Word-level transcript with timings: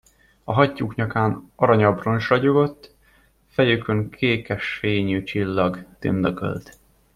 A 0.43 0.53
hattyúk 0.53 0.95
nyakán 0.95 1.51
aranyabroncs 1.55 2.27
ragyogott, 2.27 2.95
fejükön 3.47 4.09
kékes 4.09 4.73
fényű 4.73 5.23
csillag 5.23 5.85
tündökölt. 5.99 6.77